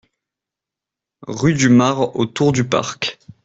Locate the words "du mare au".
1.53-2.25